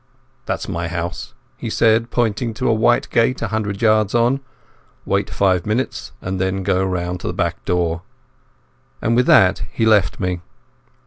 "That's 0.47 0.67
my 0.67 0.87
house," 0.87 1.35
he 1.57 1.69
said, 1.69 2.09
pointing 2.09 2.55
to 2.55 2.67
a 2.67 2.73
white 2.73 3.07
gate 3.11 3.43
a 3.43 3.49
hundred 3.49 3.83
yards 3.83 4.15
on. 4.15 4.39
"Wait 5.05 5.29
five 5.29 5.63
minutes 5.63 6.11
and 6.23 6.41
then 6.41 6.63
go 6.63 6.83
round 6.83 7.19
to 7.19 7.27
the 7.27 7.33
back 7.33 7.63
door." 7.65 8.01
And 8.99 9.15
with 9.15 9.27
that 9.27 9.61
he 9.71 9.85
left 9.85 10.19
me. 10.19 10.41